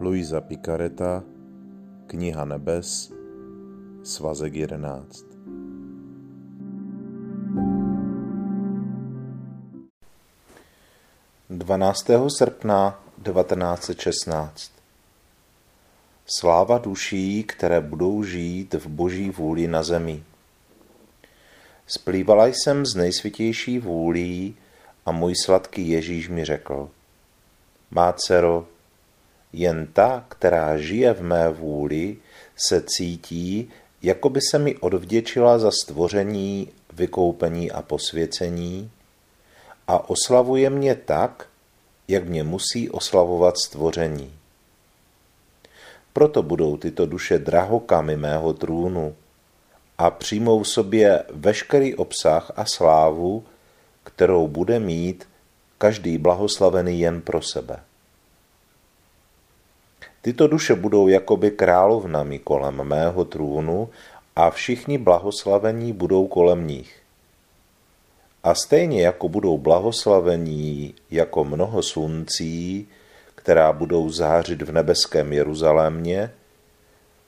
[0.00, 1.22] Luisa Picareta,
[2.06, 3.12] Kniha nebes,
[4.02, 5.24] svazek 11.
[11.50, 14.72] Dvanáctého srpna 1916
[16.26, 20.22] Sláva duší, které budou žít v boží vůli na zemi.
[21.86, 24.56] Splývala jsem z nejsvětější vůlí
[25.06, 26.90] a můj sladký Ježíš mi řekl,
[27.90, 28.66] má dcero,
[29.52, 32.16] jen ta, která žije v mé vůli,
[32.56, 33.70] se cítí,
[34.02, 38.90] jako by se mi odvděčila za stvoření, vykoupení a posvěcení
[39.88, 41.46] a oslavuje mě tak,
[42.08, 44.32] jak mě musí oslavovat stvoření.
[46.12, 49.14] Proto budou tyto duše drahokamy mého trůnu
[49.98, 53.44] a přijmou sobě veškerý obsah a slávu,
[54.04, 55.28] kterou bude mít
[55.78, 57.80] každý blahoslavený jen pro sebe.
[60.22, 63.88] Tyto duše budou jakoby královnami kolem mého trůnu
[64.36, 66.96] a všichni blahoslavení budou kolem nich.
[68.44, 72.88] A stejně jako budou blahoslavení jako mnoho sluncí,
[73.34, 76.30] která budou zářit v nebeském Jeruzalémě,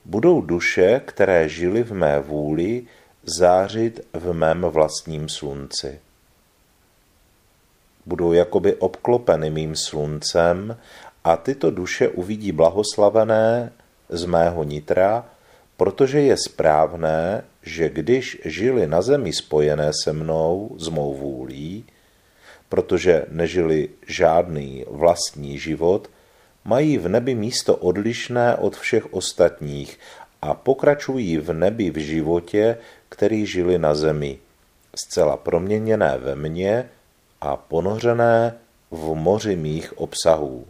[0.05, 2.83] budou duše, které žily v mé vůli,
[3.23, 6.01] zářit v mém vlastním slunci.
[8.07, 10.77] Budou jakoby obklopeny mým sluncem
[11.25, 13.73] a tyto duše uvidí blahoslavené
[14.09, 15.27] z mého nitra,
[15.77, 21.85] protože je správné, že když žili na zemi spojené se mnou, z mou vůlí,
[22.69, 26.11] protože nežili žádný vlastní život,
[26.65, 29.99] mají v nebi místo odlišné od všech ostatních
[30.43, 32.79] a pokračují v nebi v životě,
[33.09, 34.39] který žili na zemi,
[34.95, 36.89] zcela proměněné ve mně
[37.41, 38.55] a ponořené
[38.91, 40.67] v moři mých obsahů.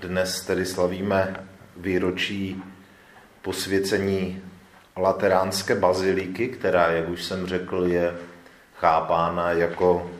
[0.00, 1.36] Dnes tedy slavíme
[1.76, 2.62] výročí
[3.42, 4.42] posvěcení
[4.96, 8.14] lateránské baziliky, která, jak už jsem řekl, je
[8.74, 10.10] chápána jako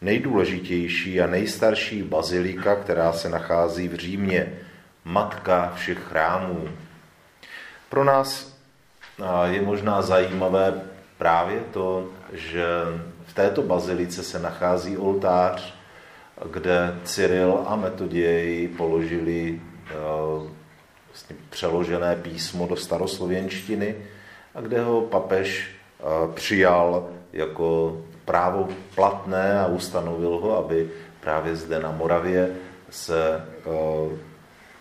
[0.00, 4.58] nejdůležitější a nejstarší bazilika, která se nachází v Římě,
[5.04, 6.68] matka všech chrámů.
[7.88, 8.58] Pro nás
[9.44, 10.80] je možná zajímavé
[11.18, 12.64] právě to, že
[13.26, 15.79] v této bazilice se nachází oltář,
[16.50, 19.60] kde Cyril a Metoděj položili
[21.08, 23.96] vlastně přeložené písmo do staroslověnštiny
[24.54, 25.70] a kde ho papež
[26.34, 30.90] přijal jako právo platné a ustanovil ho, aby
[31.20, 32.50] právě zde na Moravě
[32.90, 33.44] se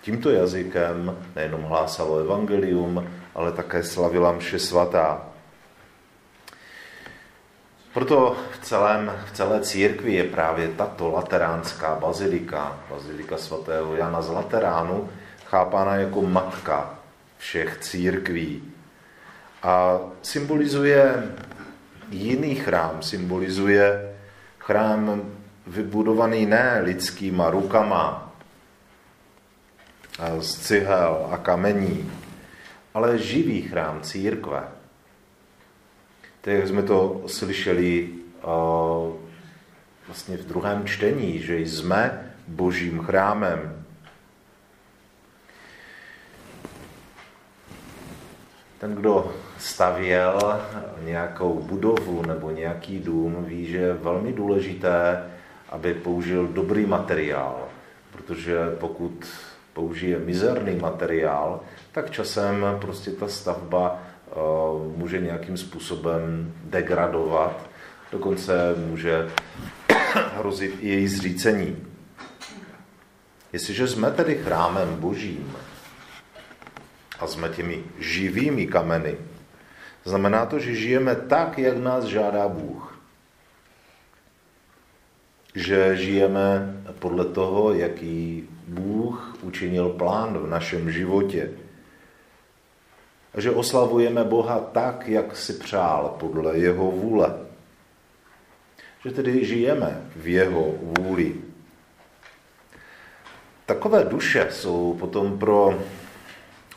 [0.02, 5.28] tímto jazykem nejenom hlásalo evangelium, ale také slavila mše svatá.
[7.94, 14.30] Proto v, celém, v celé církvi je právě tato lateránská bazilika, bazilika svatého Jana z
[14.30, 15.10] Lateránu,
[15.46, 17.00] chápána jako matka
[17.38, 18.64] všech církví.
[19.64, 21.34] A symbolizuje
[22.10, 24.16] jiný chrám, symbolizuje
[24.60, 25.22] chrám
[25.68, 28.34] vybudovaný ne lidskýma rukama
[30.40, 32.12] z cihel a kamení,
[32.94, 34.78] ale živý chrám církve
[36.42, 38.10] tak jsme to slyšeli
[38.44, 39.16] uh,
[40.08, 43.86] vlastně v druhém čtení, že jsme božím chrámem.
[48.80, 50.62] Ten, kdo stavěl
[51.04, 55.24] nějakou budovu nebo nějaký dům, ví, že je velmi důležité,
[55.70, 57.68] aby použil dobrý materiál,
[58.12, 59.28] protože pokud
[59.74, 61.60] použije mizerný materiál,
[61.92, 64.04] tak časem prostě ta stavba
[64.95, 67.69] může nějakým způsobem degradovat,
[68.12, 69.31] dokonce může
[70.35, 71.78] hrozit i její zřícení.
[73.53, 75.56] Jestliže jsme tedy chrámem božím
[77.19, 79.17] a jsme těmi živými kameny,
[80.03, 82.99] znamená to, že žijeme tak, jak nás žádá Bůh.
[85.55, 91.49] Že žijeme podle toho, jaký Bůh učinil plán v našem životě
[93.41, 97.38] že oslavujeme Boha tak, jak si přál, podle jeho vůle.
[99.06, 101.36] Že tedy žijeme v jeho vůli.
[103.66, 105.80] Takové duše jsou potom pro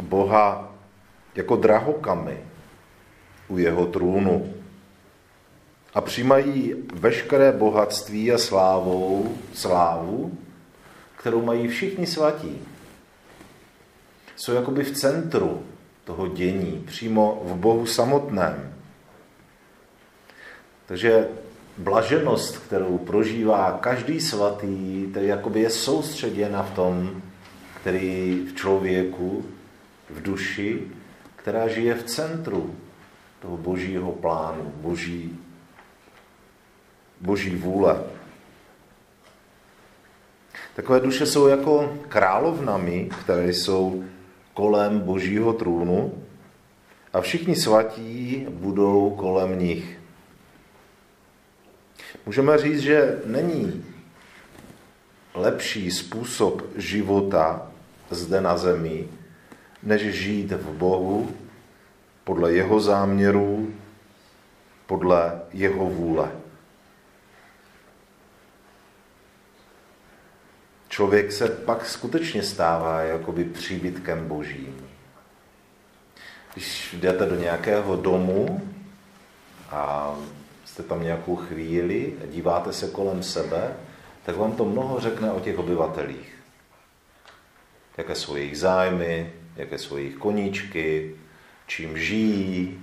[0.03, 0.75] Boha
[1.35, 2.41] jako drahokamy
[3.49, 4.55] u jeho trůnu
[5.95, 10.39] a přijímají veškeré bohatství a slávou, slávu,
[11.17, 12.63] kterou mají všichni svatí.
[14.37, 15.63] Jsou jakoby v centru
[16.05, 18.75] toho dění, přímo v Bohu samotném.
[20.87, 21.29] Takže
[21.79, 27.23] blaženost, kterou prožívá každý svatý, tedy jakoby je soustředěna v tom,
[27.81, 29.45] který v člověku,
[30.11, 30.83] v duši,
[31.37, 32.75] která žije v centru
[33.43, 35.39] toho božího plánu, boží,
[37.21, 38.05] boží vůle.
[40.77, 44.05] Takové duše jsou jako královnami, které jsou
[44.55, 46.15] kolem božího trůnu
[47.13, 49.99] a všichni svatí budou kolem nich.
[52.27, 53.85] Můžeme říct, že není
[55.35, 57.73] lepší způsob života
[58.11, 59.09] zde na zemi,
[59.83, 61.31] než žít v Bohu
[62.25, 63.75] podle jeho záměrů,
[64.87, 66.42] podle jeho vůle.
[70.93, 74.89] Člověk se pak skutečně stává jakoby příbytkem božím.
[76.55, 78.71] Když jdete do nějakého domu
[79.71, 80.15] a
[80.65, 83.77] jste tam nějakou chvíli a díváte se kolem sebe,
[84.27, 86.35] tak vám to mnoho řekne o těch obyvatelích.
[87.99, 91.15] Jaké jsou jejich zájmy, jaké jsou jejich koníčky,
[91.67, 92.81] čím žijí,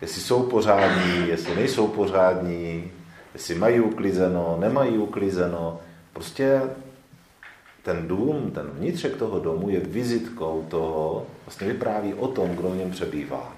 [0.00, 2.92] jestli jsou pořádní, jestli nejsou pořádní,
[3.34, 5.80] jestli mají uklizeno, nemají uklizeno.
[6.12, 6.62] Prostě
[7.84, 12.76] ten dům, ten vnitřek toho domu je vizitkou toho, vlastně vypráví o tom, kdo v
[12.76, 13.52] něm přebývá.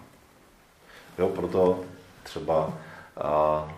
[1.18, 1.80] Jo, proto
[2.22, 2.78] třeba
[3.16, 3.68] a,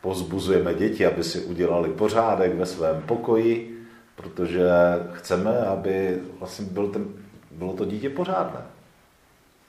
[0.00, 3.84] pozbuzujeme děti, aby si udělali pořádek ve svém pokoji,
[4.16, 4.70] protože
[5.12, 7.08] chceme, aby vlastně byl ten,
[7.50, 8.60] bylo to dítě pořádné.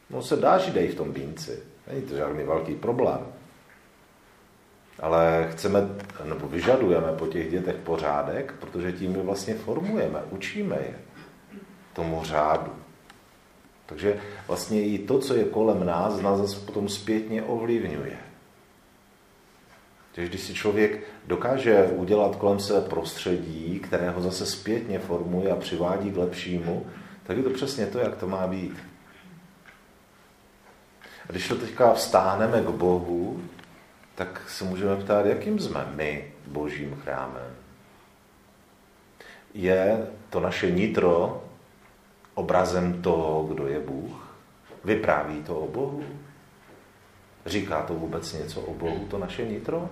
[0.10, 1.60] No se dá žít v tom bínci.
[1.92, 3.20] Není to žádný velký problém.
[5.02, 5.80] Ale chceme,
[6.24, 10.96] nebo vyžadujeme po těch dětech pořádek, protože tím je vlastně formujeme, učíme je
[11.94, 12.72] tomu řádu.
[13.86, 18.18] Takže vlastně i to, co je kolem nás, nás zase potom zpětně ovlivňuje.
[20.16, 25.56] Takže když si člověk dokáže udělat kolem sebe prostředí, které ho zase zpětně formuje a
[25.56, 26.86] přivádí k lepšímu,
[27.24, 28.78] tak je to přesně to, jak to má být.
[31.30, 33.42] A když to teďka vstáhneme k Bohu,
[34.20, 37.56] tak se můžeme ptát, jakým jsme my božím chrámem.
[39.54, 41.44] Je to naše nitro
[42.34, 44.36] obrazem toho, kdo je Bůh?
[44.84, 46.04] Vypráví to o Bohu?
[47.46, 49.90] Říká to vůbec něco o Bohu, to naše nitro?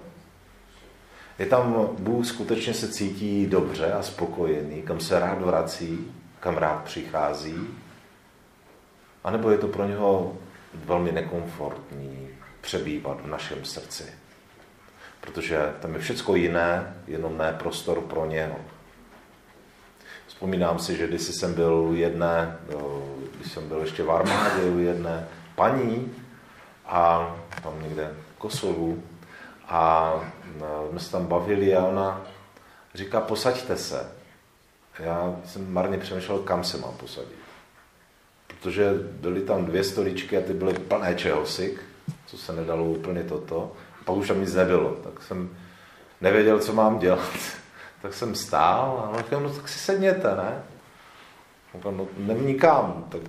[1.39, 6.83] Je tam Bůh skutečně se cítí dobře a spokojený, kam se rád vrací, kam rád
[6.83, 7.67] přichází?
[9.23, 10.37] A nebo je to pro něho
[10.73, 12.27] velmi nekomfortní
[12.61, 14.03] přebývat v našem srdci?
[15.21, 18.55] Protože tam je všechno jiné, jenom ne prostor pro něho.
[20.27, 22.57] Vzpomínám si, že když jsem byl u jedné,
[23.35, 26.15] když jsem byl ještě v armádě, u jedné paní
[26.85, 29.03] a tam někde v Kosovu
[29.67, 30.13] a
[30.59, 32.21] no, jsme se tam bavili a ona
[32.95, 34.11] říká, posaďte se.
[34.99, 37.37] Já jsem marně přemýšlel, kam se mám posadit.
[38.47, 41.81] Protože byly tam dvě stoličky a ty byly plné čehosik,
[42.27, 43.71] co se nedalo úplně toto.
[44.05, 45.57] Pak už tam nic nebylo, tak jsem
[46.21, 47.29] nevěděl, co mám dělat.
[48.01, 50.63] tak jsem stál a ona říkala, no tak si sedněte, ne?
[51.75, 53.05] Říkal, no nevnikám.
[53.09, 53.21] Tak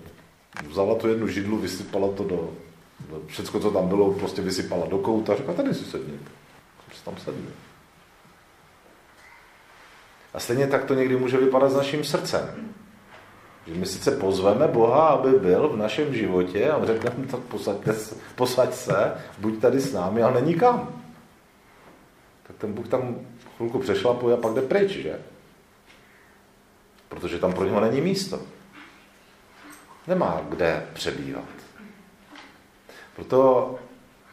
[0.69, 2.51] vzala tu jednu židlu, vysypala to do,
[3.11, 6.31] do všecko, co tam bylo, prostě vysypala do kouta a říkala, tady si sedněte.
[6.93, 7.39] Jsem tam sedl.
[10.35, 12.75] A stejně tak to někdy může vypadat s naším srdcem.
[13.69, 17.95] Že my sice pozveme Boha, aby byl v našem životě a řekneme, tak posaďte,
[18.35, 21.03] posaď se, buď tady s námi, ale není kam.
[22.43, 23.17] Tak ten Bůh tam
[23.57, 25.19] chvilku přešlapuje a pak jde pryč, že?
[27.09, 28.41] Protože tam pro něho není místo.
[30.07, 31.45] Nemá kde přebývat.
[33.17, 33.75] Proto,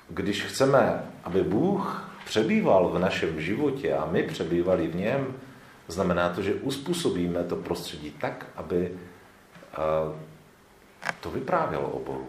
[0.10, 5.34] když chceme, aby Bůh přebýval v našem životě a my přebývali v něm,
[5.88, 8.92] znamená to, že uspůsobíme to prostředí tak, aby
[11.20, 12.28] to vyprávělo o Bohu.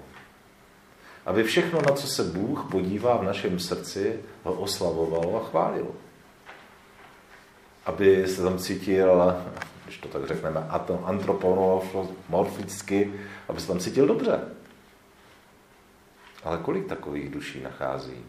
[1.27, 5.95] Aby všechno, na co se Bůh podívá v našem srdci, ho oslavovalo a chválilo.
[7.87, 9.37] Aby se tam cítil,
[9.85, 10.69] když to tak řekneme,
[11.05, 13.13] antropomorficky,
[13.49, 14.41] aby se tam cítil dobře.
[16.45, 18.25] Ale kolik takových duší nachází?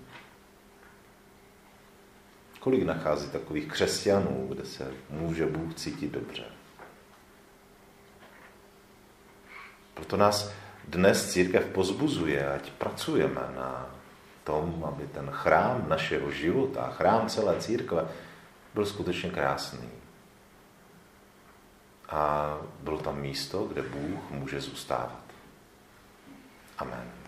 [2.59, 6.43] Kolik nachází takových křesťanů, kde se může Bůh cítit dobře?
[9.97, 10.53] Proto nás
[10.85, 13.89] dnes církev pozbuzuje, ať pracujeme na
[14.45, 18.05] tom, aby ten chrám našeho života, chrám celé církve,
[18.73, 19.89] byl skutečně krásný.
[22.09, 25.25] A bylo tam místo, kde Bůh může zůstávat.
[26.77, 27.26] Amen.